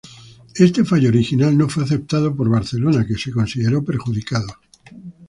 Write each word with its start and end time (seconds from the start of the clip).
Este 0.55 0.83
fallo 0.83 1.09
original 1.09 1.55
no 1.55 1.69
fue 1.69 1.83
aceptado 1.83 2.35
por 2.35 2.49
Barcelona, 2.49 3.05
que 3.05 3.13
se 3.13 3.29
consideró 3.31 3.83
perjudicado. 3.85 4.47